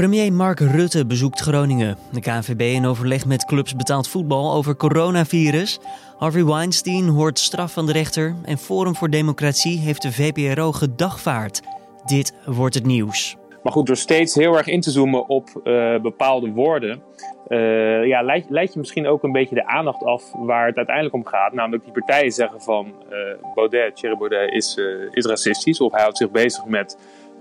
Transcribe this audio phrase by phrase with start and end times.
[0.00, 1.96] Premier Mark Rutte bezoekt Groningen.
[2.12, 5.80] De KNVB in overleg met clubs betaald voetbal over coronavirus.
[6.18, 8.34] Harvey Weinstein hoort straf van de rechter.
[8.44, 11.60] En Forum voor Democratie heeft de VPRO gedagvaard.
[12.04, 13.36] Dit wordt het nieuws.
[13.62, 17.02] Maar goed, door steeds heel erg in te zoomen op uh, bepaalde woorden,
[17.48, 21.26] uh, ja, leid, je misschien ook een beetje de aandacht af waar het uiteindelijk om
[21.26, 21.52] gaat.
[21.52, 23.18] Namelijk die partijen zeggen van uh,
[23.54, 24.78] Baudet, Thierry Baudet is,
[25.10, 26.96] is racistisch of hij houdt zich bezig met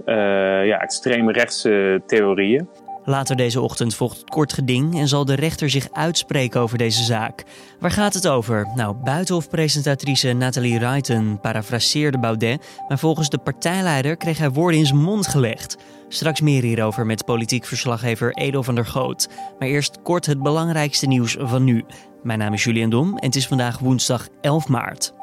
[0.06, 2.68] ja, extreemrechtse theorieën.
[3.10, 7.04] Later deze ochtend volgt het kort geding en zal de rechter zich uitspreken over deze
[7.04, 7.44] zaak.
[7.80, 8.68] Waar gaat het over?
[8.76, 15.00] Nou, buitenhofpresentatrice Nathalie Reiten parafraseerde Baudet, maar volgens de partijleider kreeg hij woorden in zijn
[15.00, 15.78] mond gelegd.
[16.08, 19.30] Straks meer hierover met politiek verslaggever Edo van der Goot.
[19.60, 21.86] Maar eerst kort het belangrijkste nieuws van nu.
[22.24, 25.14] Mijn naam is Julian Dom en het is vandaag woensdag 11 maart.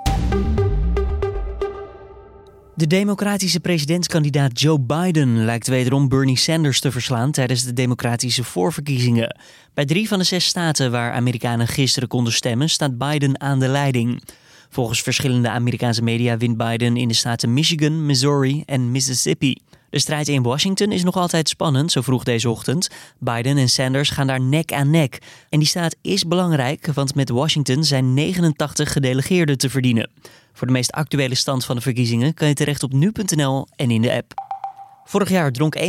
[2.77, 9.37] De democratische presidentskandidaat Joe Biden lijkt wederom Bernie Sanders te verslaan tijdens de democratische voorverkiezingen.
[9.75, 13.69] Bij drie van de zes staten waar Amerikanen gisteren konden stemmen staat Biden aan de
[13.69, 14.23] leiding.
[14.69, 19.57] Volgens verschillende Amerikaanse media wint Biden in de staten Michigan, Missouri en Mississippi.
[19.91, 22.89] De strijd in Washington is nog altijd spannend, zo vroeg deze ochtend.
[23.19, 25.19] Biden en Sanders gaan daar nek aan nek.
[25.49, 30.11] En die staat is belangrijk, want met Washington zijn 89 gedelegeerden te verdienen.
[30.53, 34.03] Voor de meest actuele stand van de verkiezingen kan je terecht op nu.nl en in
[34.03, 34.46] de app.
[35.09, 35.81] Vorig jaar dronk 41%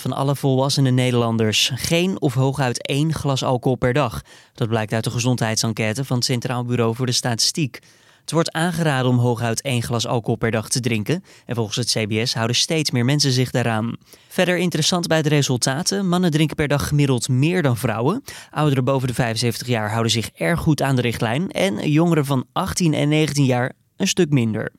[0.00, 4.22] van alle volwassene Nederlanders geen of hooguit één glas alcohol per dag.
[4.54, 7.78] Dat blijkt uit de gezondheidsenquête van het Centraal Bureau voor de Statistiek.
[8.20, 11.24] Het wordt aangeraden om hooguit één glas alcohol per dag te drinken.
[11.46, 13.96] En volgens het CBS houden steeds meer mensen zich daaraan.
[14.28, 16.08] Verder interessant bij de resultaten.
[16.08, 18.22] Mannen drinken per dag gemiddeld meer dan vrouwen.
[18.50, 21.50] Ouderen boven de 75 jaar houden zich erg goed aan de richtlijn.
[21.50, 24.72] En jongeren van 18 en 19 jaar een stuk minder.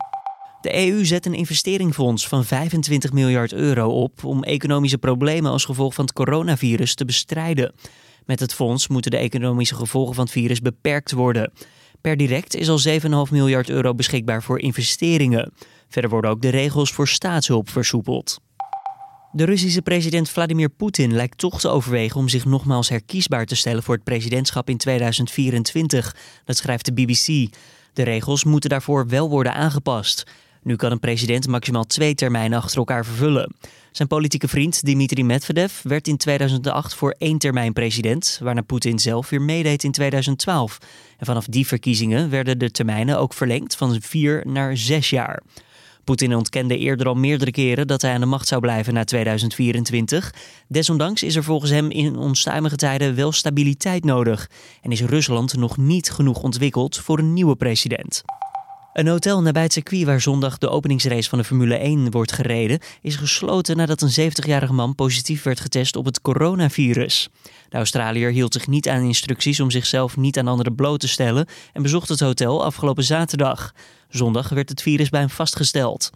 [0.62, 5.94] De EU zet een investeringsfonds van 25 miljard euro op om economische problemen als gevolg
[5.94, 7.74] van het coronavirus te bestrijden.
[8.26, 11.52] Met het fonds moeten de economische gevolgen van het virus beperkt worden.
[12.02, 12.80] Per direct is al
[13.28, 15.54] 7,5 miljard euro beschikbaar voor investeringen.
[15.90, 18.40] Verder worden ook de regels voor staatshulp versoepeld.
[19.32, 23.84] De Russische president Vladimir Poetin lijkt toch te overwegen om zich nogmaals herkiesbaar te stellen
[23.84, 26.16] voor het presidentschap in 2024.
[26.46, 27.54] Dat schrijft de BBC.
[27.94, 30.24] De regels moeten daarvoor wel worden aangepast.
[30.70, 33.56] Nu kan een president maximaal twee termijnen achter elkaar vervullen.
[33.92, 39.30] Zijn politieke vriend Dmitri Medvedev werd in 2008 voor één termijn president, waarna Poetin zelf
[39.30, 40.78] weer meedeed in 2012.
[41.18, 45.44] En vanaf die verkiezingen werden de termijnen ook verlengd van vier naar zes jaar.
[46.04, 50.34] Poetin ontkende eerder al meerdere keren dat hij aan de macht zou blijven na 2024.
[50.68, 54.50] Desondanks is er volgens hem in onstuimige tijden wel stabiliteit nodig
[54.82, 58.24] en is Rusland nog niet genoeg ontwikkeld voor een nieuwe president.
[58.94, 62.80] Een hotel nabij het circuit waar zondag de openingsrace van de Formule 1 wordt gereden,
[63.02, 67.30] is gesloten nadat een 70-jarige man positief werd getest op het coronavirus.
[67.70, 71.48] De Australiër hield zich niet aan instructies om zichzelf niet aan anderen bloot te stellen
[71.74, 73.74] en bezocht het hotel afgelopen zaterdag.
[74.10, 76.10] Zondag werd het virus bij hem vastgesteld.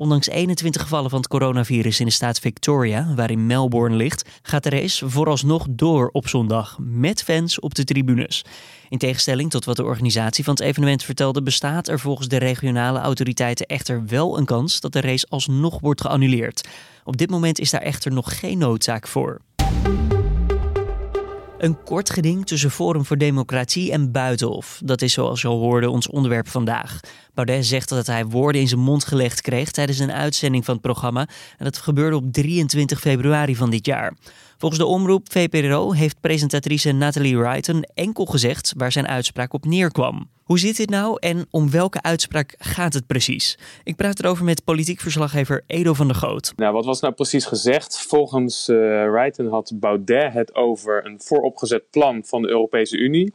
[0.00, 4.70] Ondanks 21 gevallen van het coronavirus in de staat Victoria, waarin Melbourne ligt, gaat de
[4.70, 8.44] race vooralsnog door op zondag met fans op de tribunes.
[8.88, 12.98] In tegenstelling tot wat de organisatie van het evenement vertelde, bestaat er volgens de regionale
[12.98, 16.68] autoriteiten echter wel een kans dat de race alsnog wordt geannuleerd.
[17.04, 19.40] Op dit moment is daar echter nog geen noodzaak voor.
[21.60, 24.80] Een kort geding tussen Forum voor Democratie en Buitenhof.
[24.84, 27.00] Dat is zoals je al hoorde ons onderwerp vandaag.
[27.44, 30.82] Baudet zegt dat hij woorden in zijn mond gelegd kreeg tijdens een uitzending van het
[30.82, 31.28] programma.
[31.58, 34.14] En dat gebeurde op 23 februari van dit jaar.
[34.58, 40.28] Volgens de omroep VPRO heeft presentatrice Nathalie Wrighton enkel gezegd waar zijn uitspraak op neerkwam.
[40.42, 43.58] Hoe zit dit nou en om welke uitspraak gaat het precies?
[43.84, 46.52] Ik praat erover met politiek verslaggever Edo van der Goot.
[46.56, 48.00] Nou, wat was nou precies gezegd?
[48.00, 48.76] Volgens uh,
[49.10, 53.32] Wrighton had Baudet het over een vooropgezet plan van de Europese Unie.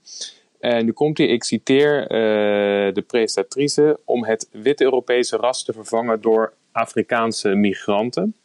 [0.66, 5.74] En nu komt hij, ik citeer uh, de presentatrice, om het witte Europese ras te
[5.74, 8.36] vervangen door Afrikaanse migranten.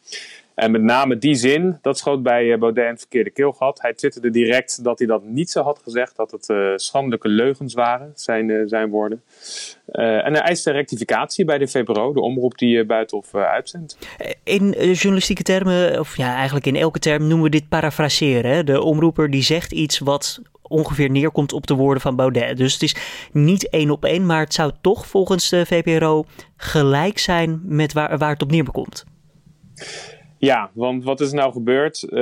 [0.55, 3.81] En met name die zin, dat schoot bij eh, Baudet een verkeerde keelgat.
[3.81, 7.73] Hij twitterde direct dat hij dat niet zo had gezegd, dat het uh, schandelijke leugens
[7.73, 9.23] waren, zijn, zijn woorden.
[9.91, 13.97] Uh, en hij eiste rectificatie bij de VPRO, de omroep die uh, Buitenhof uitzendt.
[14.43, 18.65] In journalistieke termen, of ja, eigenlijk in elke term noemen we dit parafraseren.
[18.65, 20.41] De omroeper die zegt iets wat
[20.71, 22.57] ongeveer neerkomt op de woorden van Baudet.
[22.57, 22.95] Dus het is
[23.31, 26.25] niet één op één, maar het zou toch volgens de VPRO
[26.55, 29.05] gelijk zijn met waar, waar het op neerkomt.
[30.41, 32.05] Ja, want wat is nou gebeurd?
[32.09, 32.19] Uh,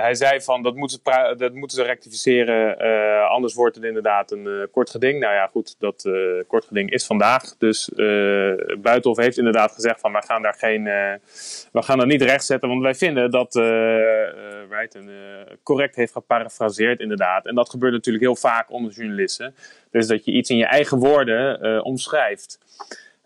[0.00, 4.30] hij zei van dat moeten ze, dat moeten ze rectificeren, uh, anders wordt het inderdaad
[4.30, 5.20] een uh, kort geding.
[5.20, 6.10] Nou ja, goed, dat
[6.46, 7.56] kort geding is vandaag.
[7.58, 7.90] Dus
[8.78, 10.84] Buitenhof heeft inderdaad gezegd van we gaan daar geen,
[11.72, 13.54] we gaan dat niet rechtzetten, want wij vinden dat
[14.68, 14.98] Wright
[15.62, 17.46] correct heeft geparafraseerd inderdaad.
[17.46, 19.54] En dat gebeurt natuurlijk heel vaak onder journalisten.
[19.90, 22.58] Dus dat je iets in je eigen woorden omschrijft.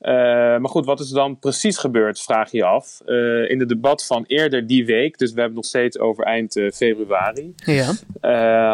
[0.02, 0.10] Uh,
[0.58, 3.00] maar goed, wat is er dan precies gebeurd, vraag je af.
[3.06, 6.56] Uh, in het debat van eerder die week, dus we hebben nog steeds over eind
[6.56, 7.94] uh, februari, ja.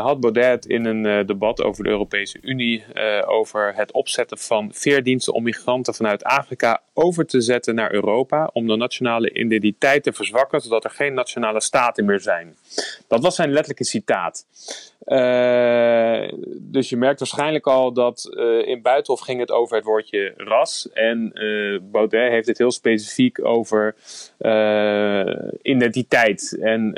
[0.00, 2.84] had Baudet in een debat over de Europese Unie
[3.26, 8.66] over het opzetten van veerdiensten om migranten vanuit Afrika over te zetten naar Europa om
[8.66, 12.56] de nationale identiteit te verzwakken, zodat er geen nationale staten meer zijn.
[13.08, 14.46] Dat was zijn letterlijke citaat.
[15.08, 16.28] Uh,
[16.60, 20.88] dus je merkt waarschijnlijk al dat uh, in Buitenhof ging het over het woordje ras.
[20.92, 23.94] En uh, Baudet heeft het heel specifiek over
[25.62, 26.94] identiteit en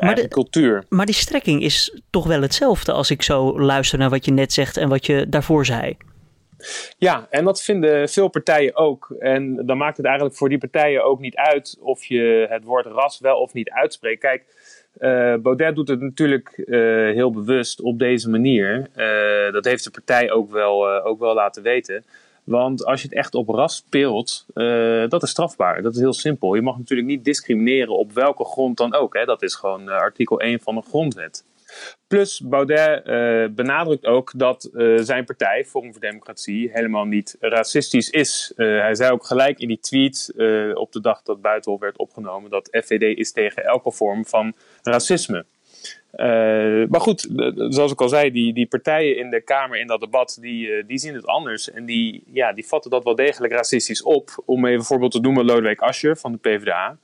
[0.00, 0.84] eigen cultuur.
[0.88, 4.52] Maar die strekking is toch wel hetzelfde als ik zo luister naar wat je net
[4.52, 5.96] zegt en wat je daarvoor zei.
[6.98, 9.14] Ja, en dat vinden veel partijen ook.
[9.18, 12.86] En dan maakt het eigenlijk voor die partijen ook niet uit of je het woord
[12.86, 14.20] ras wel of niet uitspreekt.
[14.20, 14.44] Kijk,
[14.98, 16.78] uh, Baudet doet het natuurlijk uh,
[17.14, 18.88] heel bewust op deze manier.
[18.96, 22.04] Uh, dat heeft de partij ook wel, ook wel laten weten.
[22.44, 24.46] Want als je het echt op ras speelt,
[25.08, 25.82] dat is strafbaar.
[25.82, 26.54] Dat is heel simpel.
[26.54, 29.14] Je mag natuurlijk niet discrimineren op welke grond dan ook.
[29.14, 29.24] Hè.
[29.24, 31.44] Dat is gewoon artikel 1 van de grondwet.
[32.10, 38.10] Plus Baudet uh, benadrukt ook dat uh, zijn partij, Forum voor Democratie, helemaal niet racistisch
[38.10, 38.52] is.
[38.56, 40.32] Uh, hij zei ook gelijk in die tweet
[40.74, 45.44] op de dag dat Buitenhof werd opgenomen dat FVD is tegen elke vorm van racisme.
[46.88, 50.38] maar goed, zoals ik al zei, die, die partijen in de Kamer in dat debat,
[50.40, 51.70] die, die zien het anders.
[51.70, 54.42] En die, ja, die vatten dat wel degelijk racistisch op.
[54.44, 56.98] Om even voorbeeld te noemen, Lodewijk Asscher van de PvdA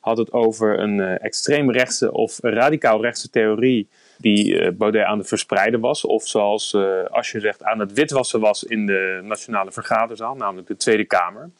[0.00, 3.88] had het over een extreemrechtse of radicaal rechtse theorie
[4.20, 6.04] die uh, Baudet aan het verspreiden was.
[6.04, 10.68] Of zoals uh, als je zegt aan het witwassen was in de Nationale Vergaderzaal, namelijk
[10.68, 11.50] de Tweede Kamer.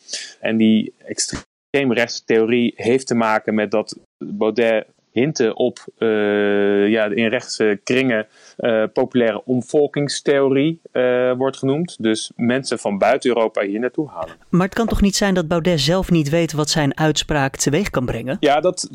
[0.41, 7.29] En die extreemrechtse theorie heeft te maken met dat Baudet hinten op uh, ja, in
[7.29, 8.27] rechtse kringen
[8.59, 11.97] uh, populaire omvolkingstheorie uh, wordt genoemd.
[12.03, 14.35] Dus mensen van buiten Europa hier naartoe halen.
[14.49, 17.91] Maar het kan toch niet zijn dat Baudet zelf niet weet wat zijn uitspraak teweeg
[17.91, 18.37] kan brengen?
[18.41, 18.89] Ja, dat,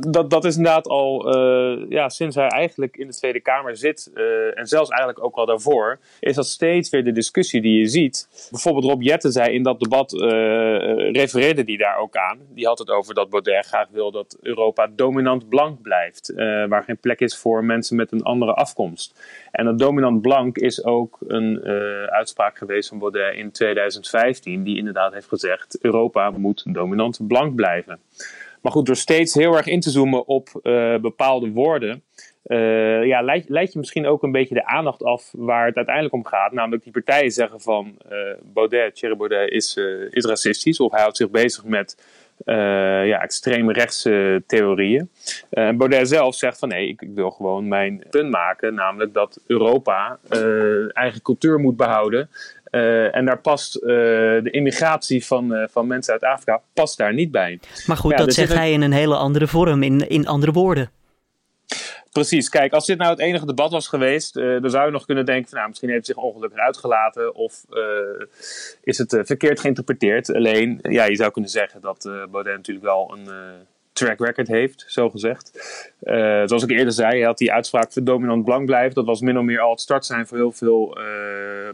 [0.00, 1.38] dat, dat is inderdaad al
[1.88, 4.10] ja, sinds hij eigenlijk in de Tweede Kamer zit
[4.54, 8.48] en zelfs eigenlijk ook al daarvoor, is dat steeds weer de discussie die je ziet.
[8.50, 10.12] Bijvoorbeeld Rob Jetten zei in dat debat,
[11.12, 12.38] refereerde die daar ook aan.
[12.54, 16.32] Die had het over dat Baudet graag wil dat Europa dominant blijft.
[16.68, 19.14] waar geen plek is voor mensen met een andere afkomst.
[19.50, 24.76] En dat dominant blank is ook een uh, uitspraak geweest van Baudet in 2015, die
[24.76, 27.98] inderdaad heeft gezegd: Europa moet dominant blank blijven.
[28.62, 32.02] Maar goed, door steeds heel erg in te zoomen op uh, bepaalde woorden,
[33.06, 36.52] ja, leid, je misschien ook een beetje de aandacht af waar het uiteindelijk om gaat.
[36.52, 37.96] Namelijk die partijen zeggen van
[38.42, 39.76] Baudet, Thierry Baudet is,
[40.10, 41.96] is racistisch of hij houdt zich bezig met
[42.44, 45.10] ja, extreemrechtse theorieën.
[45.50, 49.40] Uh, Baudet zelf zegt van nee, ik, ik, wil gewoon mijn punt maken, namelijk dat
[49.46, 52.30] Europa uh, eigen cultuur moet behouden.
[53.12, 57.60] en daar past de immigratie van, van mensen uit Afrika past daar niet bij.
[57.86, 60.90] Maar goed, dat zegt hij in een hele andere vorm, in, in andere woorden.
[62.12, 65.04] Precies, kijk, als dit nou het enige debat was geweest, uh, dan zou je nog
[65.04, 68.26] kunnen denken: van, nou, misschien heeft hij zich ongelukkig uitgelaten of uh,
[68.82, 70.34] is het uh, verkeerd geïnterpreteerd.
[70.34, 73.28] Alleen, ja, je zou kunnen zeggen dat Baudet natuurlijk wel een
[73.92, 75.50] track record heeft, zo gezegd.
[76.02, 78.94] Uh, zoals ik eerder zei, had die uitspraak voor dominant blank blijven.
[78.94, 81.04] Dat was min of meer al het start zijn voor heel veel uh,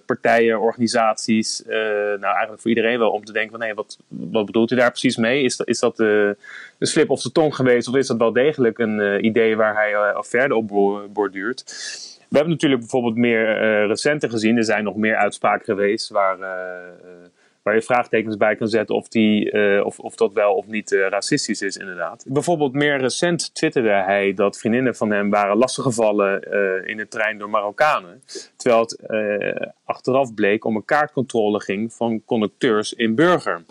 [0.07, 1.63] partijen, organisaties.
[1.67, 4.77] Uh, nou, eigenlijk voor iedereen wel om te denken van, hé, wat, wat bedoelt u
[4.77, 5.43] daar precies mee?
[5.43, 6.37] Is dat, is dat de
[6.79, 7.89] slip of de tong geweest?
[7.89, 10.69] Of is dat wel degelijk een idee waar hij al verder op
[11.13, 11.65] borduurt?
[12.29, 14.57] We hebben natuurlijk bijvoorbeeld meer recenter gezien.
[14.57, 16.39] Er zijn nog meer uitspraken geweest waar
[17.67, 20.91] waar je vraagtekens bij kan zetten of, die, uh, of, of dat wel of niet
[20.91, 22.25] uh, racistisch is, inderdaad.
[22.29, 27.39] Bijvoorbeeld meer recent twitterde hij dat vriendinnen van hem waren lastiggevallen uh, in de trein
[27.39, 28.23] door Marokkanen.
[28.57, 28.97] Terwijl het
[29.85, 33.65] achteraf bleek om een kaartcontrole ging van conducteurs in Burger.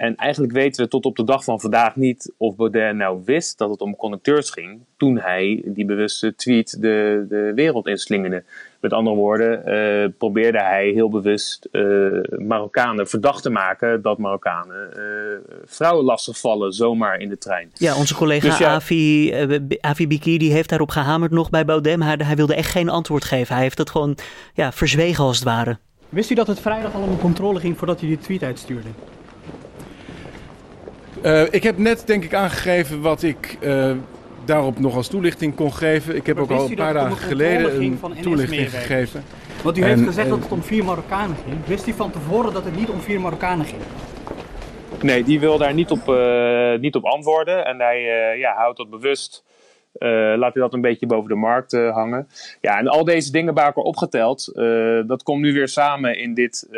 [0.00, 3.58] En eigenlijk weten we tot op de dag van vandaag niet of Baudet nou wist
[3.58, 8.44] dat het om conducteurs ging toen hij die bewuste tweet de, de wereld inslingerde.
[8.80, 14.90] Met andere woorden, uh, probeerde hij heel bewust uh, Marokkanen verdacht te maken dat Marokkanen
[14.96, 15.02] uh,
[15.64, 17.70] vrouwen lastigvallen zomaar in de trein.
[17.74, 19.32] Ja, onze collega dus Avi,
[19.80, 23.24] Avi Biki die heeft daarop gehamerd nog bij Baudet, maar hij wilde echt geen antwoord
[23.24, 23.54] geven.
[23.54, 24.16] Hij heeft het gewoon
[24.54, 25.78] ja, verzwegen als het ware.
[26.08, 28.88] Wist u dat het vrijdag al om een controle ging voordat u die tweet uitstuurde?
[31.22, 33.92] Uh, ik heb net denk ik aangegeven wat ik uh,
[34.44, 36.16] daarop nog als toelichting kon geven.
[36.16, 39.24] Ik heb ook al een paar dagen geleden een toelichting gegeven.
[39.62, 41.56] Want u heeft gezegd dat het om vier Marokkanen ging.
[41.66, 43.80] Wist u van tevoren dat het niet om vier Marokkanen ging?
[45.00, 47.64] Nee, die wil daar niet op, uh, niet op antwoorden.
[47.64, 48.02] En hij
[48.38, 49.44] ja, houdt dat bewust
[49.98, 52.28] uh, laat je dat een beetje boven de markt uh, hangen.
[52.60, 56.34] Ja, en al deze dingen bij elkaar opgeteld, uh, dat komt nu weer samen in
[56.34, 56.68] dit,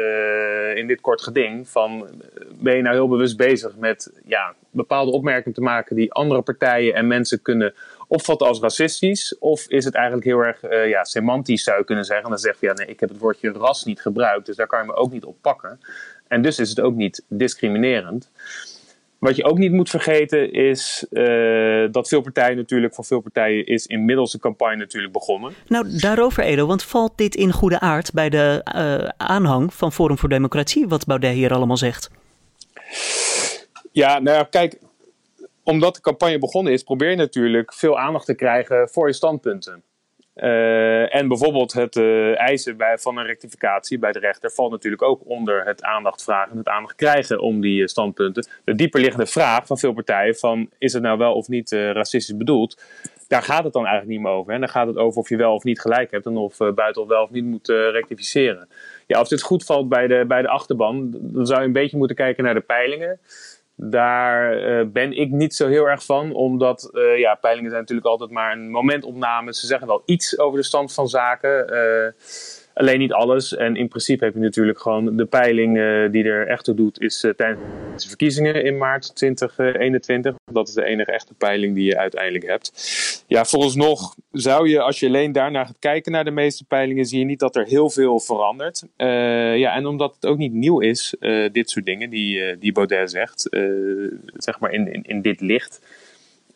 [0.75, 1.69] in dit kort geding.
[1.69, 2.09] Van,
[2.61, 6.95] ben je nou heel bewust bezig met ja, bepaalde opmerkingen te maken die andere partijen
[6.95, 7.75] en mensen kunnen
[8.09, 9.39] opvatten als racistisch?
[9.39, 12.25] Of is het eigenlijk heel erg ja, semantisch zou je kunnen zeggen?
[12.25, 14.67] En dan zeg je, ja nee, ik heb het woordje ras niet gebruikt, dus daar
[14.67, 15.81] kan je me ook niet op pakken.
[16.29, 18.31] En dus is het ook niet discriminerend.
[19.23, 23.67] Wat je ook niet moet vergeten is uh, dat veel partijen natuurlijk, voor veel partijen
[23.67, 25.53] is inmiddels de campagne natuurlijk begonnen.
[25.69, 30.19] Nou, daarover Edo, want valt dit in goede aard bij de uh, aanhang van Forum
[30.19, 32.11] voor Democratie, wat Baudet hier allemaal zegt?
[33.93, 34.79] Ja, nou ja, kijk,
[35.63, 39.83] omdat de campagne begonnen is, probeer je natuurlijk veel aandacht te krijgen voor je standpunten.
[40.37, 45.03] Uh, en bijvoorbeeld het uh, eisen bij, van een rectificatie bij de rechter valt natuurlijk
[45.03, 48.47] ook onder het aandacht vragen, het aandacht krijgen om die uh, standpunten.
[48.65, 52.83] De dieperliggende vraag van veel partijen van is het nou wel of niet racistisch bedoeld,
[53.29, 54.53] daar gaat het dan eigenlijk niet meer over.
[54.53, 57.07] En dan gaat het over of je wel of niet gelijk hebt en of buiten
[57.07, 58.69] wel of niet moet rectificeren.
[59.07, 61.97] Ja, als dit goed valt bij de, bij de achterban, dan zou je een beetje
[61.97, 63.21] moeten kijken naar de peilingen.
[63.91, 68.09] Daar uh, ben ik niet zo heel erg van, omdat uh, ja, peilingen zijn natuurlijk
[68.09, 69.55] altijd maar een momentopname.
[69.55, 71.67] Ze zeggen wel iets over de stand van zaken.
[72.75, 73.57] Alleen niet alles.
[73.57, 77.01] En in principe heb je natuurlijk gewoon de peiling uh, die er echt toe doet,
[77.01, 80.35] is uh, tijdens de verkiezingen in maart 2021.
[80.53, 83.25] Dat is de enige echte peiling die je uiteindelijk hebt.
[83.27, 87.19] Ja, vooralsnog zou je, als je alleen daarnaar gaat kijken naar de meeste peilingen, zie
[87.19, 88.83] je niet dat er heel veel verandert.
[88.97, 91.15] Uh, ja, en omdat het ook niet nieuw is,
[91.53, 93.49] dit soort dingen die, die Baudet zegt,
[94.35, 95.81] zeg maar in, in, in dit licht.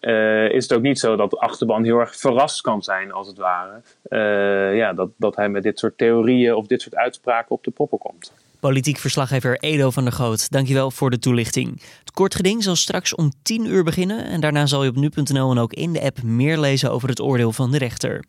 [0.07, 3.27] Uh, is het ook niet zo dat de achterban heel erg verrast kan zijn, als
[3.27, 3.81] het ware.
[4.09, 7.71] Uh, ja, dat, dat hij met dit soort theorieën of dit soort uitspraken op de
[7.71, 8.33] poppen komt.
[8.61, 11.83] Politiek verslaggever Edo van der Goot, dankjewel voor de toelichting.
[11.99, 15.51] Het kort geding zal straks om 10 uur beginnen en daarna zal je op nu.nl
[15.51, 18.25] en ook in de app meer lezen over het oordeel van de rechter.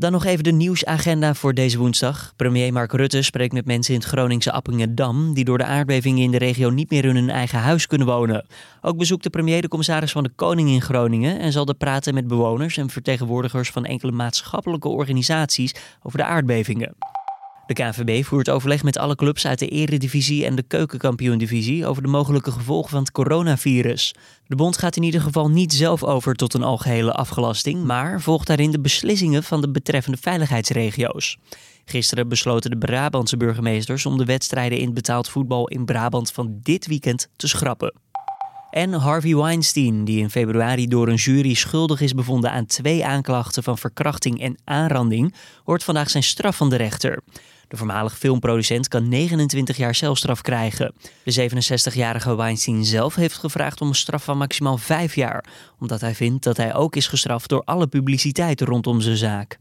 [0.00, 2.32] Dan nog even de nieuwsagenda voor deze woensdag.
[2.36, 5.34] Premier Mark Rutte spreekt met mensen in het Groningse Appingedam...
[5.34, 8.46] die door de aardbevingen in de regio niet meer in hun eigen huis kunnen wonen.
[8.82, 11.38] Ook bezoekt de premier de commissaris van de Koning in Groningen...
[11.38, 16.94] en zal er praten met bewoners en vertegenwoordigers van enkele maatschappelijke organisaties over de aardbevingen.
[17.68, 22.08] De KNVB voert overleg met alle clubs uit de Eredivisie en de Keukenkampioen-divisie over de
[22.08, 24.14] mogelijke gevolgen van het coronavirus.
[24.46, 28.46] De bond gaat in ieder geval niet zelf over tot een algehele afgelasting, maar volgt
[28.46, 31.38] daarin de beslissingen van de betreffende veiligheidsregio's.
[31.84, 36.86] Gisteren besloten de Brabantse burgemeesters om de wedstrijden in betaald voetbal in Brabant van dit
[36.86, 37.94] weekend te schrappen.
[38.70, 43.62] En Harvey Weinstein, die in februari door een jury schuldig is bevonden aan twee aanklachten
[43.62, 45.34] van verkrachting en aanranding,
[45.64, 47.22] hoort vandaag zijn straf van de rechter.
[47.68, 50.94] De voormalig filmproducent kan 29 jaar celstraf krijgen.
[51.22, 55.44] De 67-jarige Weinstein zelf heeft gevraagd om een straf van maximaal 5 jaar,
[55.78, 59.58] omdat hij vindt dat hij ook is gestraft door alle publiciteit rondom zijn zaak.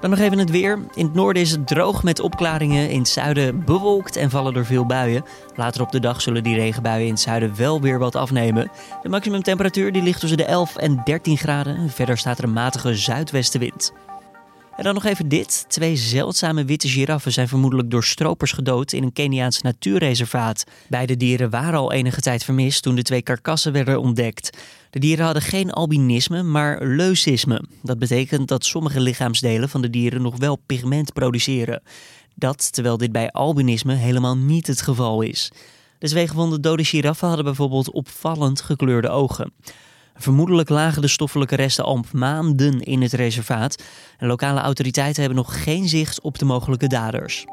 [0.00, 0.78] Dan nog even het weer.
[0.94, 2.90] In het noorden is het droog met opklaringen.
[2.90, 5.24] In het zuiden bewolkt en vallen er veel buien.
[5.54, 8.70] Later op de dag zullen die regenbuien in het zuiden wel weer wat afnemen.
[9.02, 11.90] De maximumtemperatuur ligt tussen de 11 en 13 graden.
[11.90, 13.92] Verder staat er een matige zuidwestenwind.
[14.76, 15.64] En dan nog even dit.
[15.68, 20.64] Twee zeldzame witte giraffen zijn vermoedelijk door stropers gedood in een Keniaans natuurreservaat.
[20.88, 24.58] Beide dieren waren al enige tijd vermist toen de twee karkassen werden ontdekt.
[24.90, 27.64] De dieren hadden geen albinisme, maar leucisme.
[27.82, 31.82] Dat betekent dat sommige lichaamsdelen van de dieren nog wel pigment produceren.
[32.34, 35.52] Dat terwijl dit bij albinisme helemaal niet het geval is.
[35.98, 39.52] De twee gevonden dode giraffen hadden bijvoorbeeld opvallend gekleurde ogen.
[40.14, 43.82] Vermoedelijk lagen de stoffelijke resten al maanden in het reservaat
[44.18, 47.44] en lokale autoriteiten hebben nog geen zicht op de mogelijke daders.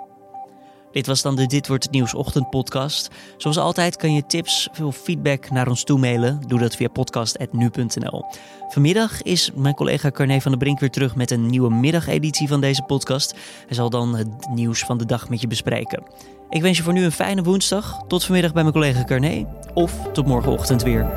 [0.92, 3.10] Dit was dan de Dit Wordt Het Nieuws ochtendpodcast.
[3.38, 6.42] Zoals altijd kan je tips, veel feedback naar ons toemailen.
[6.48, 8.24] Doe dat via podcast.nu.nl.
[8.70, 12.62] Vanmiddag is mijn collega Carne van der Brink weer terug met een nieuwe middageditie van
[12.62, 13.36] deze podcast.
[13.66, 16.04] Hij zal dan het nieuws van de dag met je bespreken.
[16.50, 18.04] Ik wens je voor nu een fijne woensdag.
[18.08, 19.46] Tot vanmiddag bij mijn collega Carne.
[19.74, 21.08] Of tot morgenochtend weer.